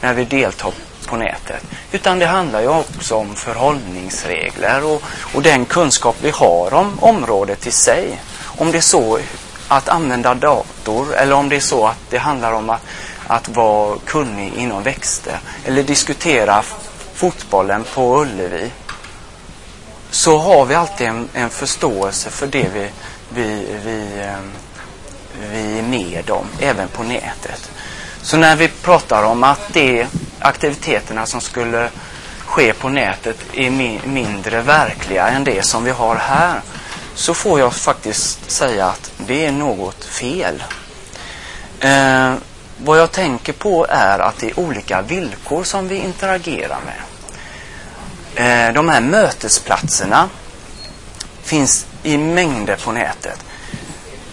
när 0.00 0.14
vi 0.14 0.24
deltar 0.24 0.72
på 1.06 1.16
nätet. 1.16 1.62
Utan 1.92 2.18
det 2.18 2.26
handlar 2.26 2.60
ju 2.60 2.68
också 2.68 3.16
om 3.16 3.34
förhållningsregler 3.34 4.84
och, 4.84 5.02
och 5.34 5.42
den 5.42 5.64
kunskap 5.64 6.16
vi 6.22 6.30
har 6.30 6.74
om 6.74 6.98
området 7.00 7.66
i 7.66 7.70
sig. 7.70 8.20
Om 8.42 8.72
det 8.72 8.78
är 8.78 8.82
så 8.82 9.18
att 9.68 9.88
använda 9.88 10.34
dator 10.34 11.14
eller 11.14 11.34
om 11.34 11.48
det 11.48 11.56
är 11.56 11.60
så 11.60 11.86
att 11.86 12.10
det 12.10 12.18
handlar 12.18 12.52
om 12.52 12.70
att 12.70 12.82
att 13.26 13.48
vara 13.48 13.98
kunnig 14.04 14.54
inom 14.54 14.82
växter 14.82 15.38
eller 15.64 15.82
diskutera 15.82 16.62
fotbollen 17.14 17.84
på 17.94 18.20
Ullevi 18.20 18.70
så 20.12 20.38
har 20.38 20.64
vi 20.64 20.74
alltid 20.74 21.06
en, 21.06 21.28
en 21.34 21.50
förståelse 21.50 22.30
för 22.30 22.46
det 22.46 22.68
vi, 22.74 22.90
vi, 23.28 23.76
vi, 23.84 24.22
ehm, 24.22 24.52
vi 25.50 25.78
är 25.78 25.82
med 25.82 26.30
om, 26.30 26.46
även 26.60 26.88
på 26.88 27.02
nätet. 27.02 27.70
Så 28.22 28.36
när 28.36 28.56
vi 28.56 28.68
pratar 28.68 29.24
om 29.24 29.44
att 29.44 29.72
de 29.72 30.06
aktiviteterna 30.38 31.26
som 31.26 31.40
skulle 31.40 31.90
ske 32.38 32.72
på 32.72 32.88
nätet 32.88 33.36
är 33.52 33.70
mindre 34.06 34.62
verkliga 34.62 35.28
än 35.28 35.44
det 35.44 35.62
som 35.62 35.84
vi 35.84 35.90
har 35.90 36.16
här 36.16 36.60
så 37.14 37.34
får 37.34 37.60
jag 37.60 37.74
faktiskt 37.74 38.50
säga 38.50 38.86
att 38.86 39.12
det 39.26 39.46
är 39.46 39.52
något 39.52 40.04
fel. 40.04 40.62
Eh, 41.80 42.34
vad 42.78 42.98
jag 42.98 43.12
tänker 43.12 43.52
på 43.52 43.86
är 43.88 44.18
att 44.18 44.38
det 44.38 44.50
är 44.50 44.58
olika 44.58 45.02
villkor 45.02 45.64
som 45.64 45.88
vi 45.88 45.96
interagerar 45.96 46.78
med. 46.84 47.11
Eh, 48.34 48.72
de 48.72 48.88
här 48.88 49.00
mötesplatserna 49.00 50.28
finns 51.42 51.86
i 52.02 52.18
mängder 52.18 52.76
på 52.76 52.92
nätet. 52.92 53.44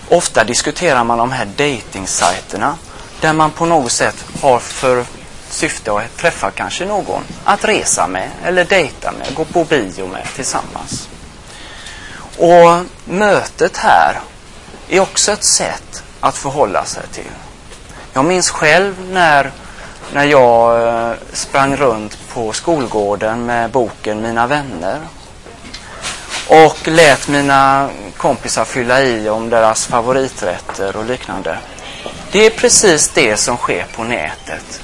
Ofta 0.10 0.44
diskuterar 0.44 1.04
man 1.04 1.18
de 1.18 1.32
här 1.32 1.46
datingsajterna 1.46 2.78
där 3.22 3.34
man 3.34 3.52
på 3.52 3.66
något 3.66 3.92
sätt 3.92 4.26
har 4.42 4.60
för 4.60 5.06
syfte 5.50 5.92
att 5.92 6.18
träffa 6.18 6.52
kanske 6.52 6.86
någon 6.86 7.24
att 7.44 7.66
resa 7.66 8.08
med 8.08 8.30
eller 8.46 8.66
dejta 8.66 9.12
med, 9.12 9.36
gå 9.36 9.46
på 9.46 9.64
bio 9.64 10.08
med 10.08 10.28
tillsammans. 10.36 11.10
Och 12.38 12.86
mötet 13.06 13.78
här 13.78 14.20
är 14.90 15.00
också 15.00 15.32
ett 15.32 15.44
sätt 15.44 16.04
att 16.20 16.38
förhålla 16.38 16.86
sig 16.86 17.04
till. 17.12 17.32
Jag 18.14 18.26
minns 18.26 18.50
själv 18.50 18.96
när, 19.12 19.52
när 20.14 20.24
jag 20.24 20.88
eh, 20.88 21.18
sprang 21.34 21.76
runt 21.76 22.18
på 22.34 22.54
skolgården 22.54 23.46
med 23.46 23.70
boken 23.70 24.22
Mina 24.22 24.48
vänner 24.48 25.00
och 26.48 26.88
lät 26.88 27.28
mina 27.28 27.90
kompisar 28.18 28.66
fylla 28.66 29.02
i 29.02 29.30
om 29.30 29.50
deras 29.50 29.86
favoriträtter 29.86 30.96
och 30.96 31.06
liknande. 31.06 31.58
Det 32.32 32.46
är 32.46 32.50
precis 32.50 33.10
det 33.10 33.38
som 33.38 33.58
sker 33.58 33.86
på 33.96 34.04
nätet. 34.04 34.82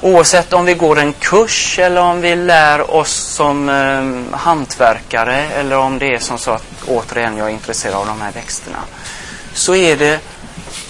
Oavsett 0.00 0.52
om 0.52 0.64
vi 0.64 0.74
går 0.74 0.98
en 0.98 1.12
kurs 1.12 1.78
eller 1.78 2.00
om 2.00 2.20
vi 2.20 2.36
lär 2.36 2.90
oss 2.90 3.12
som 3.12 3.68
eh, 3.68 4.38
hantverkare 4.38 5.36
eller 5.36 5.78
om 5.78 5.98
det 5.98 6.14
är 6.14 6.18
som 6.18 6.38
så 6.38 6.50
att 6.50 6.64
återigen 6.86 7.36
jag 7.36 7.46
är 7.46 7.52
intresserad 7.52 7.94
av 7.94 8.06
de 8.06 8.20
här 8.20 8.32
växterna. 8.32 8.78
Så 9.54 9.74
är 9.74 9.96
det 9.96 10.20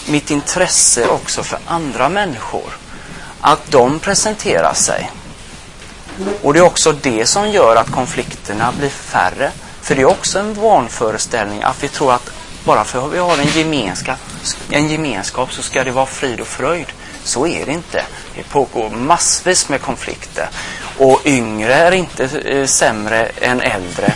mitt 0.08 0.30
intresse 0.30 1.06
också 1.06 1.42
för 1.42 1.58
andra 1.66 2.08
människor. 2.08 2.81
Att 3.44 3.70
de 3.70 3.98
presenterar 3.98 4.74
sig. 4.74 5.10
Och 6.42 6.52
det 6.52 6.58
är 6.58 6.64
också 6.64 6.92
det 6.92 7.26
som 7.26 7.50
gör 7.50 7.76
att 7.76 7.90
konflikterna 7.90 8.72
blir 8.72 8.88
färre. 8.88 9.50
För 9.80 9.94
det 9.94 10.00
är 10.02 10.06
också 10.06 10.38
en 10.38 10.54
vanföreställning 10.54 11.62
att 11.62 11.82
vi 11.82 11.88
tror 11.88 12.12
att 12.12 12.30
bara 12.64 12.84
för 12.84 13.06
att 13.06 13.12
vi 13.12 13.18
har 13.18 13.38
en 13.38 13.46
gemenskap, 13.46 14.18
en 14.70 14.88
gemenskap 14.88 15.52
så 15.52 15.62
ska 15.62 15.84
det 15.84 15.90
vara 15.90 16.06
frid 16.06 16.40
och 16.40 16.46
fröjd. 16.46 16.86
Så 17.24 17.46
är 17.46 17.66
det 17.66 17.72
inte. 17.72 18.04
Det 18.34 18.42
pågår 18.42 18.90
massvis 18.90 19.68
med 19.68 19.80
konflikter. 19.80 20.48
Och 20.98 21.20
yngre 21.24 21.74
är 21.74 21.92
inte 21.92 22.24
eh, 22.24 22.66
sämre 22.66 23.30
än 23.40 23.60
äldre. 23.60 24.12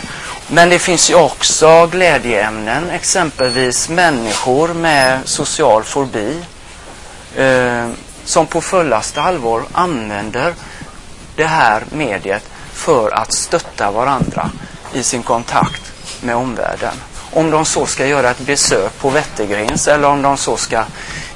Men 0.47 0.69
det 0.69 0.79
finns 0.79 1.09
ju 1.09 1.15
också 1.15 1.87
glädjeämnen, 1.91 2.89
exempelvis 2.89 3.89
människor 3.89 4.73
med 4.73 5.19
social 5.25 5.83
fobi 5.83 6.41
eh, 7.35 7.89
som 8.27 8.47
på 8.47 8.61
fullaste 8.61 9.21
allvar 9.21 9.63
använder 9.71 10.53
det 11.35 11.45
här 11.45 11.83
mediet 11.91 12.43
för 12.73 13.11
att 13.11 13.33
stötta 13.33 13.91
varandra 13.91 14.51
i 14.93 15.03
sin 15.03 15.23
kontakt 15.23 15.81
med 16.21 16.35
omvärlden. 16.35 16.93
Om 17.31 17.51
de 17.51 17.65
så 17.65 17.85
ska 17.85 18.07
göra 18.07 18.29
ett 18.29 18.39
besök 18.39 18.99
på 18.99 19.09
Wettergrens 19.09 19.87
eller 19.87 20.07
om 20.07 20.21
de 20.21 20.37
så 20.37 20.57
ska 20.57 20.83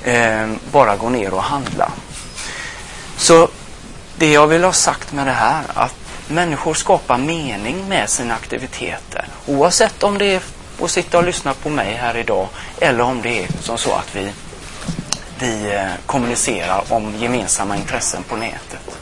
eh, 0.03 0.51
bara 0.71 0.95
gå 0.95 1.09
ner 1.09 1.33
och 1.33 1.43
handla. 1.43 1.91
Så 3.17 3.47
det 4.17 4.31
jag 4.31 4.47
vill 4.47 4.63
ha 4.63 4.73
sagt 4.73 5.13
med 5.13 5.27
det 5.27 5.31
här 5.31 5.63
att 5.73 5.95
människor 6.27 6.73
skapar 6.73 7.17
mening 7.17 7.89
med 7.89 8.09
sina 8.09 8.33
aktiviteter. 8.33 9.25
Oavsett 9.45 10.03
om 10.03 10.17
det 10.17 10.25
är 10.25 10.41
att 10.81 10.91
sitta 10.91 11.17
och 11.17 11.23
lyssna 11.23 11.53
på 11.53 11.69
mig 11.69 11.93
här 11.93 12.17
idag 12.17 12.47
eller 12.79 13.03
om 13.03 13.21
det 13.21 13.43
är 13.43 13.47
som 13.61 13.77
så 13.77 13.91
att 13.91 14.15
vi, 14.15 14.31
vi 15.41 15.73
eh, 15.75 15.91
kommunicerar 16.05 16.83
om 16.89 17.15
gemensamma 17.15 17.75
intressen 17.75 18.23
på 18.23 18.35
nätet. 18.35 18.97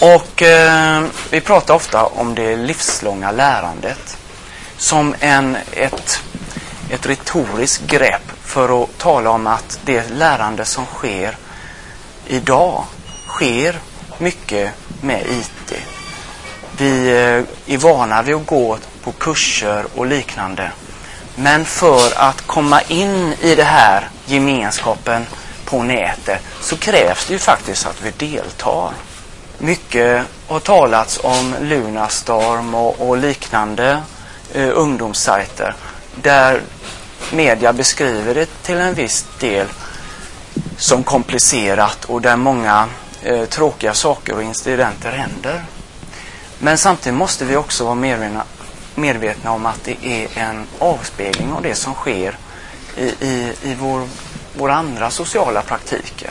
Och 0.00 0.42
eh, 0.42 1.04
vi 1.30 1.40
pratar 1.40 1.74
ofta 1.74 2.06
om 2.06 2.34
det 2.34 2.56
livslånga 2.56 3.30
lärandet 3.30 4.16
som 4.76 5.14
en, 5.20 5.56
ett, 5.72 6.22
ett 6.90 7.06
retoriskt 7.06 7.86
grepp 7.86 8.32
för 8.44 8.82
att 8.82 8.98
tala 8.98 9.30
om 9.30 9.46
att 9.46 9.80
det 9.84 10.10
lärande 10.10 10.64
som 10.64 10.84
sker 10.86 11.36
idag 12.26 12.84
sker 13.26 13.78
mycket 14.18 14.72
med 15.00 15.26
IT. 15.26 15.74
Vi 16.76 17.08
eh, 17.08 17.74
är 17.74 17.78
vana 17.78 18.22
vid 18.22 18.34
att 18.34 18.46
gå 18.46 18.78
på 19.04 19.12
kurser 19.12 19.84
och 19.96 20.06
liknande. 20.06 20.72
Men 21.34 21.64
för 21.64 22.18
att 22.18 22.46
komma 22.46 22.82
in 22.82 23.34
i 23.40 23.54
det 23.54 23.64
här 23.64 24.08
gemenskapen 24.26 25.26
på 25.70 25.82
nätet 25.82 26.40
så 26.60 26.76
krävs 26.76 27.26
det 27.26 27.32
ju 27.32 27.38
faktiskt 27.38 27.86
att 27.86 28.02
vi 28.02 28.10
deltar. 28.10 28.92
Mycket 29.58 30.24
har 30.48 30.60
talats 30.60 31.20
om 31.22 31.54
Lunarstorm 31.60 32.74
och, 32.74 33.08
och 33.08 33.16
liknande 33.16 34.02
eh, 34.52 34.70
ungdomssajter 34.72 35.74
där 36.14 36.62
media 37.32 37.72
beskriver 37.72 38.34
det 38.34 38.62
till 38.62 38.76
en 38.76 38.94
viss 38.94 39.26
del 39.38 39.66
som 40.76 41.02
komplicerat 41.02 42.04
och 42.04 42.22
där 42.22 42.36
många 42.36 42.88
eh, 43.22 43.44
tråkiga 43.44 43.94
saker 43.94 44.34
och 44.34 44.42
incidenter 44.42 45.12
händer. 45.12 45.64
Men 46.58 46.78
samtidigt 46.78 47.18
måste 47.18 47.44
vi 47.44 47.56
också 47.56 47.84
vara 47.84 47.94
medvetna, 47.94 48.44
medvetna 48.94 49.52
om 49.52 49.66
att 49.66 49.84
det 49.84 49.96
är 50.02 50.28
en 50.34 50.66
avspegling 50.78 51.52
av 51.52 51.62
det 51.62 51.74
som 51.74 51.94
sker 51.94 52.38
i, 52.96 53.04
i, 53.04 53.52
i 53.62 53.74
vår, 53.80 54.08
våra 54.60 54.74
andra 54.74 55.10
sociala 55.10 55.62
praktiker. 55.62 56.30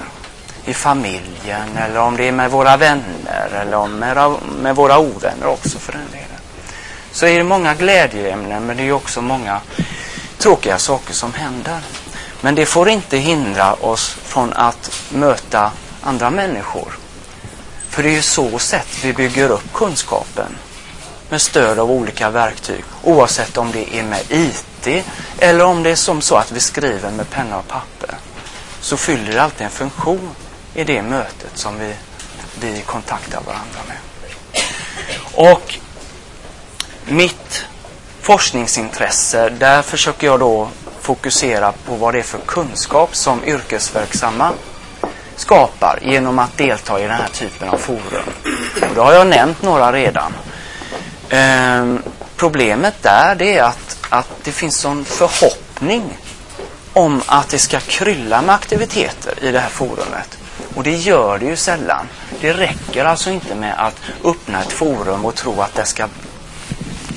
I 0.65 0.73
familjen 0.73 1.77
eller 1.77 1.99
om 1.99 2.17
det 2.17 2.27
är 2.27 2.31
med 2.31 2.51
våra 2.51 2.77
vänner 2.77 3.49
eller 3.61 3.87
med, 3.87 4.31
med 4.61 4.75
våra 4.75 4.99
ovänner 4.99 5.45
också 5.45 5.79
för 5.79 5.91
den 5.91 6.11
delen. 6.11 6.41
Så 7.11 7.25
är 7.25 7.37
det 7.37 7.43
många 7.43 7.73
glädjeämnen 7.73 8.65
men 8.65 8.77
det 8.77 8.83
är 8.83 8.91
också 8.91 9.21
många 9.21 9.61
tråkiga 10.37 10.77
saker 10.77 11.13
som 11.13 11.33
händer. 11.33 11.79
Men 12.41 12.55
det 12.55 12.65
får 12.65 12.89
inte 12.89 13.17
hindra 13.17 13.73
oss 13.73 14.09
från 14.09 14.53
att 14.53 14.91
möta 15.09 15.71
andra 16.01 16.29
människor. 16.29 16.97
För 17.89 18.03
det 18.03 18.09
är 18.09 18.13
ju 18.13 18.21
så 18.21 18.59
sätt 18.59 18.87
vi 19.03 19.13
bygger 19.13 19.49
upp 19.49 19.73
kunskapen. 19.73 20.57
Med 21.29 21.41
stöd 21.41 21.79
av 21.79 21.91
olika 21.91 22.29
verktyg. 22.29 22.83
Oavsett 23.03 23.57
om 23.57 23.71
det 23.71 23.95
är 23.95 24.03
med 24.03 24.21
IT 24.29 25.05
eller 25.37 25.65
om 25.65 25.83
det 25.83 25.89
är 25.89 25.95
som 25.95 26.21
så 26.21 26.35
att 26.35 26.51
vi 26.51 26.59
skriver 26.59 27.11
med 27.11 27.29
penna 27.29 27.57
och 27.57 27.67
papper. 27.67 27.98
Så 28.81 28.97
fyller 28.97 29.31
det 29.31 29.41
alltid 29.41 29.65
en 29.65 29.71
funktion 29.71 30.35
i 30.73 30.83
det 30.83 31.01
mötet 31.01 31.51
som 31.53 31.79
vi, 31.79 31.93
vi 32.59 32.81
kontaktar 32.81 33.41
varandra 33.41 33.79
med. 33.87 33.97
Och 35.33 35.79
mitt 37.05 37.65
forskningsintresse, 38.21 39.49
där 39.49 39.81
försöker 39.81 40.27
jag 40.27 40.39
då 40.39 40.69
fokusera 41.01 41.71
på 41.71 41.95
vad 41.95 42.13
det 42.13 42.19
är 42.19 42.23
för 42.23 42.39
kunskap 42.39 43.15
som 43.15 43.43
yrkesverksamma 43.43 44.51
skapar 45.35 45.99
genom 46.01 46.39
att 46.39 46.57
delta 46.57 46.99
i 46.99 47.01
den 47.01 47.11
här 47.11 47.27
typen 47.27 47.69
av 47.69 47.77
forum. 47.77 48.23
Och 48.89 48.95
då 48.95 49.01
har 49.01 49.13
jag 49.13 49.27
nämnt 49.27 49.61
några 49.61 49.93
redan. 49.93 50.33
Ehm, 51.29 52.03
problemet 52.35 52.95
där 53.01 53.35
det 53.35 53.57
är 53.57 53.63
att, 53.63 53.97
att 54.09 54.29
det 54.43 54.51
finns 54.51 54.77
sån 54.77 55.05
förhoppning 55.05 56.17
om 56.93 57.21
att 57.25 57.49
det 57.49 57.59
ska 57.59 57.79
krylla 57.79 58.41
med 58.41 58.55
aktiviteter 58.55 59.43
i 59.43 59.51
det 59.51 59.59
här 59.59 59.69
forumet. 59.69 60.37
Och 60.75 60.83
det 60.83 60.95
gör 60.95 61.39
det 61.39 61.45
ju 61.45 61.55
sällan. 61.55 62.07
Det 62.41 62.53
räcker 62.53 63.05
alltså 63.05 63.29
inte 63.29 63.55
med 63.55 63.73
att 63.77 63.95
öppna 64.23 64.61
ett 64.61 64.71
forum 64.71 65.25
och 65.25 65.35
tro 65.35 65.61
att 65.61 65.75
det 65.75 65.85
ska 65.85 66.07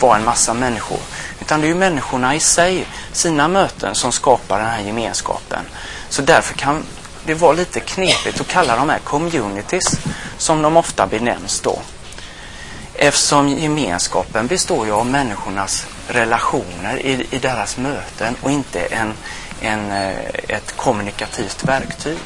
vara 0.00 0.16
en 0.16 0.24
massa 0.24 0.54
människor. 0.54 0.98
Utan 1.40 1.60
det 1.60 1.66
är 1.66 1.68
ju 1.68 1.74
människorna 1.74 2.34
i 2.34 2.40
sig, 2.40 2.86
sina 3.12 3.48
möten, 3.48 3.94
som 3.94 4.12
skapar 4.12 4.58
den 4.58 4.68
här 4.68 4.80
gemenskapen. 4.80 5.64
Så 6.08 6.22
därför 6.22 6.54
kan 6.54 6.84
det 7.26 7.34
vara 7.34 7.52
lite 7.52 7.80
knepigt 7.80 8.40
att 8.40 8.48
kalla 8.48 8.76
de 8.76 8.88
här 8.88 8.98
communities, 8.98 9.98
som 10.38 10.62
de 10.62 10.76
ofta 10.76 11.06
benämns 11.06 11.60
då. 11.60 11.78
Eftersom 12.94 13.48
gemenskapen 13.48 14.46
består 14.46 14.86
ju 14.86 14.92
av 14.92 15.06
människornas 15.06 15.86
relationer 16.08 17.06
i, 17.06 17.26
i 17.30 17.38
deras 17.38 17.76
möten 17.76 18.36
och 18.42 18.50
inte 18.50 18.80
en, 18.80 19.14
en, 19.62 19.92
eh, 19.92 20.14
ett 20.48 20.76
kommunikativt 20.76 21.64
verktyg. 21.64 22.18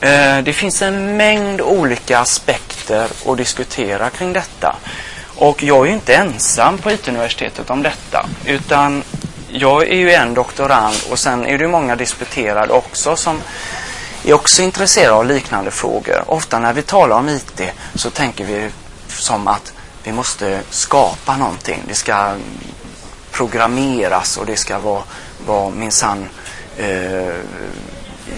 Eh, 0.00 0.38
det 0.38 0.52
finns 0.52 0.82
en 0.82 1.16
mängd 1.16 1.60
olika 1.60 2.18
aspekter 2.18 3.08
att 3.26 3.36
diskutera 3.36 4.10
kring 4.10 4.32
detta. 4.32 4.76
Och 5.36 5.62
jag 5.62 5.80
är 5.80 5.86
ju 5.86 5.92
inte 5.92 6.14
ensam 6.14 6.78
på 6.78 6.90
IT-universitetet 6.90 7.70
om 7.70 7.82
detta. 7.82 8.26
Utan 8.44 9.02
jag 9.48 9.82
är 9.82 9.96
ju 9.96 10.12
en 10.12 10.34
doktorand 10.34 10.96
och 11.10 11.18
sen 11.18 11.46
är 11.46 11.58
det 11.58 11.68
många 11.68 11.96
disputerade 11.96 12.72
också 12.72 13.16
som 13.16 13.42
är 14.24 14.32
också 14.32 14.62
intresserade 14.62 15.12
av 15.12 15.26
liknande 15.26 15.70
frågor. 15.70 16.24
Ofta 16.26 16.58
när 16.58 16.72
vi 16.72 16.82
talar 16.82 17.16
om 17.16 17.28
IT 17.28 17.60
så 17.94 18.10
tänker 18.10 18.44
vi 18.44 18.70
som 19.08 19.48
att 19.48 19.72
vi 20.04 20.12
måste 20.12 20.60
skapa 20.70 21.36
någonting. 21.36 21.82
Det 21.88 21.94
ska 21.94 22.34
programmeras 23.30 24.36
och 24.36 24.46
det 24.46 24.56
ska 24.56 24.78
vara, 24.78 25.02
var 25.46 25.70
minsann 25.70 26.28
eh, 26.76 27.34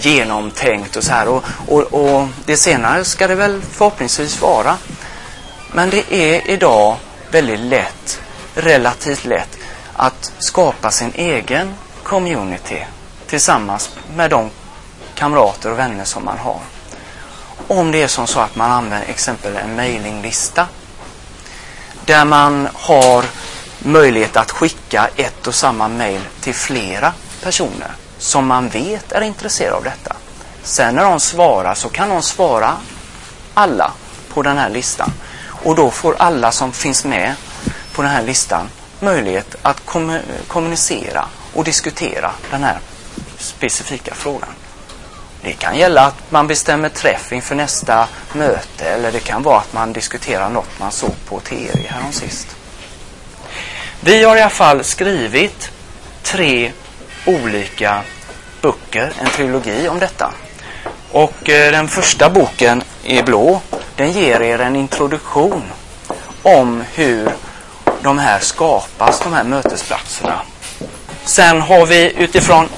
genomtänkt 0.00 0.96
och 0.96 1.04
så 1.04 1.12
här. 1.12 1.28
Och, 1.28 1.44
och, 1.68 1.82
och 1.82 2.28
det 2.44 2.56
senare 2.56 3.04
ska 3.04 3.26
det 3.26 3.34
väl 3.34 3.62
förhoppningsvis 3.62 4.40
vara. 4.40 4.76
Men 5.72 5.90
det 5.90 6.14
är 6.14 6.50
idag 6.50 6.96
väldigt 7.30 7.60
lätt, 7.60 8.20
relativt 8.54 9.24
lätt, 9.24 9.58
att 9.92 10.32
skapa 10.38 10.90
sin 10.90 11.12
egen 11.14 11.74
community 12.02 12.84
tillsammans 13.26 13.90
med 14.16 14.30
de 14.30 14.50
kamrater 15.14 15.70
och 15.70 15.78
vänner 15.78 16.04
som 16.04 16.24
man 16.24 16.38
har. 16.38 16.60
Om 17.68 17.90
det 17.90 18.02
är 18.02 18.08
som 18.08 18.26
så 18.26 18.40
att 18.40 18.56
man 18.56 18.70
använder 18.70 19.08
exempel 19.08 19.56
en 19.56 19.76
mailinglista 19.76 20.66
där 22.04 22.24
man 22.24 22.68
har 22.74 23.24
möjlighet 23.84 24.36
att 24.36 24.50
skicka 24.50 25.08
ett 25.16 25.46
och 25.46 25.54
samma 25.54 25.88
mail 25.88 26.20
till 26.40 26.54
flera 26.54 27.12
personer 27.42 27.90
som 28.18 28.46
man 28.46 28.68
vet 28.68 29.12
är 29.12 29.20
intresserade 29.20 29.76
av 29.76 29.84
detta. 29.84 30.16
Sen 30.62 30.94
när 30.94 31.04
de 31.04 31.20
svarar 31.20 31.74
så 31.74 31.88
kan 31.88 32.08
de 32.08 32.22
svara 32.22 32.76
alla 33.54 33.92
på 34.34 34.42
den 34.42 34.58
här 34.58 34.70
listan. 34.70 35.12
Och 35.46 35.76
då 35.76 35.90
får 35.90 36.16
alla 36.18 36.52
som 36.52 36.72
finns 36.72 37.04
med 37.04 37.34
på 37.92 38.02
den 38.02 38.10
här 38.10 38.22
listan 38.22 38.68
möjlighet 39.00 39.56
att 39.62 39.82
kommunicera 40.48 41.28
och 41.54 41.64
diskutera 41.64 42.30
den 42.50 42.64
här 42.64 42.78
specifika 43.38 44.14
frågan. 44.14 44.50
Det 45.42 45.52
kan 45.52 45.78
gälla 45.78 46.06
att 46.06 46.30
man 46.30 46.46
bestämmer 46.46 46.88
träff 46.88 47.32
inför 47.32 47.54
nästa 47.54 48.08
möte 48.32 48.84
eller 48.84 49.12
det 49.12 49.20
kan 49.20 49.42
vara 49.42 49.58
att 49.58 49.72
man 49.72 49.92
diskuterar 49.92 50.50
något 50.50 50.78
man 50.78 50.92
såg 50.92 51.14
på 51.28 51.40
tv 51.40 51.86
häromsist. 51.88 52.56
Vi 54.06 54.24
har 54.24 54.36
i 54.36 54.40
alla 54.40 54.50
fall 54.50 54.84
skrivit 54.84 55.70
tre 56.22 56.72
olika 57.26 58.00
böcker, 58.62 59.12
en 59.20 59.26
trilogi 59.26 59.88
om 59.88 59.98
detta. 59.98 60.32
Och 61.12 61.50
eh, 61.50 61.72
den 61.72 61.88
första 61.88 62.30
boken 62.30 62.82
är 63.04 63.22
blå, 63.22 63.60
den 63.96 64.12
ger 64.12 64.42
er 64.42 64.58
en 64.58 64.76
introduktion 64.76 65.62
om 66.42 66.84
hur 66.94 67.30
de 68.02 68.18
här 68.18 68.38
skapas, 68.40 69.20
de 69.20 69.32
här 69.32 69.44
mötesplatserna. 69.44 70.40
Sen 71.24 71.60
har 71.60 71.86
vi 71.86 72.12
utifrån 72.16 72.68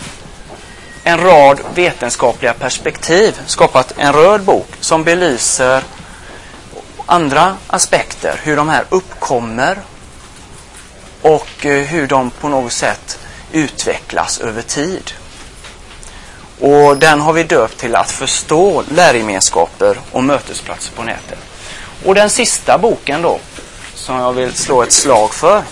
en 1.05 1.21
rad 1.21 1.61
vetenskapliga 1.75 2.53
perspektiv 2.53 3.41
skapat 3.47 3.95
en 3.97 4.13
röd 4.13 4.43
bok 4.43 4.69
som 4.81 5.05
belyser 5.05 5.83
andra 7.07 7.57
aspekter, 7.67 8.41
hur 8.43 8.57
de 8.57 8.69
här 8.69 8.85
uppkommer 8.89 9.79
och 11.23 11.67
eh, 11.67 11.85
hur 11.85 12.07
de 12.07 12.31
på 12.31 12.49
något 12.49 12.73
sätt 12.73 13.19
utvecklas 13.53 14.39
över 14.39 14.63
tid. 14.63 15.13
Och 16.61 16.97
den 16.97 17.21
har 17.21 17.33
vi 17.33 17.43
döpt 17.43 17.79
till 17.79 17.97
att 17.97 18.11
förstå 18.11 18.83
lärgemenskaper 18.91 19.99
och 20.13 20.25
mötesplatser 20.25 20.93
på 20.93 21.03
nätet. 21.03 21.39
Och 22.05 22.15
den 22.15 22.31
sista 22.31 22.79
boken 22.79 23.23
då, 23.23 23.39
som 23.95 24.17
jag 24.17 24.33
vill 24.33 24.53
slå 24.53 24.83
ett 24.83 24.93
slag 24.93 25.35
för, 25.35 25.63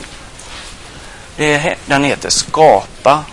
det, 1.36 1.76
den 1.86 2.04
heter 2.04 2.30
Skapa 2.30 3.24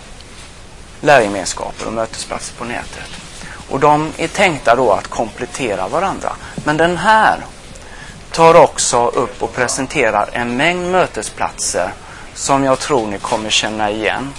lärgemenskaper 1.00 1.86
och 1.86 1.92
mötesplatser 1.92 2.54
på 2.54 2.64
nätet. 2.64 3.08
Och 3.68 3.80
de 3.80 4.12
är 4.16 4.28
tänkta 4.28 4.74
då 4.74 4.92
att 4.92 5.08
komplettera 5.08 5.88
varandra. 5.88 6.32
Men 6.64 6.76
den 6.76 6.96
här 6.96 7.38
tar 8.32 8.54
också 8.54 9.06
upp 9.06 9.42
och 9.42 9.54
presenterar 9.54 10.30
en 10.32 10.56
mängd 10.56 10.90
mötesplatser 10.90 11.92
som 12.34 12.64
jag 12.64 12.78
tror 12.78 13.06
ni 13.06 13.18
kommer 13.18 13.50
känna 13.50 13.90
igen. 13.90 14.32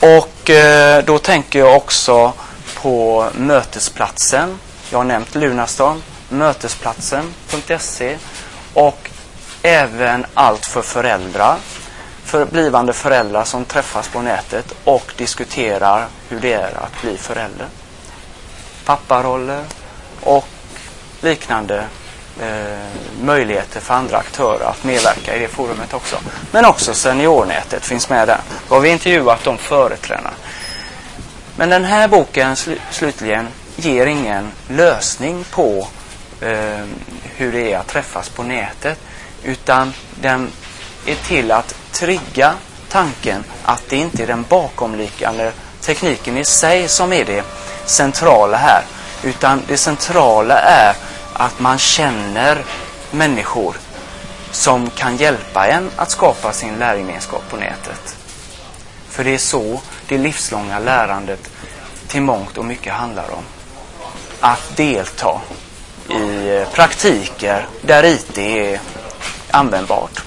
Och 0.00 0.50
eh, 0.50 1.04
då 1.04 1.18
tänker 1.18 1.58
jag 1.58 1.76
också 1.76 2.32
på 2.74 3.26
mötesplatsen. 3.34 4.58
Jag 4.90 4.98
har 4.98 5.04
nämnt 5.04 5.34
Lunarstorm, 5.34 6.02
mötesplatsen.se 6.28 8.18
och 8.74 9.10
även 9.62 10.26
allt 10.34 10.66
för 10.66 10.82
föräldrar 10.82 11.56
för 12.24 12.44
blivande 12.44 12.92
föräldrar 12.92 13.44
som 13.44 13.64
träffas 13.64 14.08
på 14.08 14.22
nätet 14.22 14.74
och 14.84 15.12
diskuterar 15.16 16.06
hur 16.28 16.40
det 16.40 16.52
är 16.52 16.72
att 16.84 17.02
bli 17.02 17.16
förälder. 17.16 17.66
Papparoller 18.84 19.64
och 20.20 20.48
liknande 21.20 21.84
eh, 22.40 22.78
möjligheter 23.20 23.80
för 23.80 23.94
andra 23.94 24.16
aktörer 24.16 24.64
att 24.64 24.84
medverka 24.84 25.36
i 25.36 25.38
det 25.38 25.48
forumet 25.48 25.94
också. 25.94 26.16
Men 26.50 26.64
också 26.64 26.94
seniornätet 26.94 27.86
finns 27.86 28.08
med 28.08 28.28
där. 28.28 28.40
Då 28.68 28.74
har 28.74 28.80
vi 28.80 28.88
intervjuat 28.88 29.44
de 29.44 29.58
företrädarna. 29.58 30.30
Men 31.56 31.70
den 31.70 31.84
här 31.84 32.08
boken 32.08 32.56
sl 32.56 32.72
slutligen 32.90 33.48
ger 33.76 34.06
ingen 34.06 34.52
lösning 34.68 35.44
på 35.50 35.88
eh, 36.40 36.84
hur 37.22 37.52
det 37.52 37.72
är 37.72 37.78
att 37.78 37.86
träffas 37.86 38.28
på 38.28 38.42
nätet. 38.42 38.98
Utan 39.42 39.92
den 40.20 40.50
är 41.06 41.14
till 41.14 41.50
att 41.50 41.74
trigga 41.92 42.54
tanken 42.88 43.44
att 43.62 43.82
det 43.88 43.96
inte 43.96 44.22
är 44.22 44.26
den 44.26 44.44
bakomliggande 44.48 45.52
tekniken 45.80 46.36
i 46.36 46.44
sig 46.44 46.88
som 46.88 47.12
är 47.12 47.24
det 47.24 47.44
centrala 47.86 48.56
här. 48.56 48.82
Utan 49.22 49.62
det 49.68 49.76
centrala 49.76 50.58
är 50.58 50.94
att 51.34 51.60
man 51.60 51.78
känner 51.78 52.64
människor 53.10 53.76
som 54.50 54.90
kan 54.90 55.16
hjälpa 55.16 55.66
en 55.66 55.90
att 55.96 56.10
skapa 56.10 56.52
sin 56.52 56.74
lärgemenskap 56.74 57.42
på 57.50 57.56
nätet. 57.56 58.16
För 59.08 59.24
det 59.24 59.34
är 59.34 59.38
så 59.38 59.80
det 60.08 60.18
livslånga 60.18 60.78
lärandet 60.78 61.50
till 62.06 62.22
mångt 62.22 62.58
och 62.58 62.64
mycket 62.64 62.92
handlar 62.92 63.30
om. 63.30 63.44
Att 64.40 64.76
delta 64.76 65.40
i 66.08 66.56
eh, 66.56 66.68
praktiker 66.68 67.66
där 67.82 68.04
IT 68.04 68.38
är 68.38 68.80
användbart. 69.50 70.22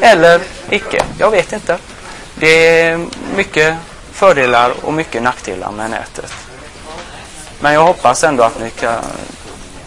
Eller 0.00 0.40
icke, 0.70 1.04
jag 1.18 1.30
vet 1.30 1.52
inte. 1.52 1.78
Det 2.34 2.80
är 2.80 3.06
mycket 3.36 3.76
fördelar 4.12 4.74
och 4.82 4.92
mycket 4.92 5.22
nackdelar 5.22 5.70
med 5.70 5.90
nätet. 5.90 6.32
Men 7.60 7.74
jag 7.74 7.84
hoppas 7.84 8.24
ändå 8.24 8.42
att 8.42 8.60
ni 8.60 8.70
kan 8.70 9.04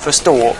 förstå 0.07 0.55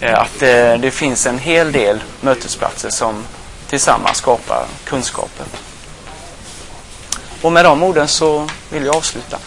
eh, 0.00 0.18
att 0.20 0.38
det, 0.38 0.76
det 0.76 0.90
finns 0.90 1.26
en 1.26 1.38
hel 1.38 1.72
del 1.72 2.02
mötesplatser 2.20 2.90
som 2.90 3.24
tillsammans 3.68 4.18
skapar 4.18 4.66
kunskaper. 4.84 5.46
Och 7.42 7.52
med 7.52 7.64
de 7.64 7.82
orden 7.82 8.08
så 8.08 8.48
vill 8.70 8.84
jag 8.84 8.96
avsluta. 8.96 9.38